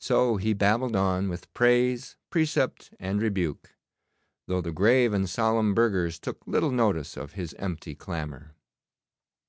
So 0.00 0.36
he 0.36 0.52
babbled 0.52 0.96
on 0.96 1.28
with 1.28 1.54
praise, 1.54 2.16
precept, 2.28 2.92
and 2.98 3.22
rebuke, 3.22 3.76
though 4.48 4.60
the 4.60 4.72
grave 4.72 5.12
and 5.12 5.30
solemn 5.30 5.74
burghers 5.76 6.18
took 6.18 6.44
little 6.48 6.72
notice 6.72 7.16
of 7.16 7.34
his 7.34 7.54
empty 7.54 7.94
clamour. 7.94 8.56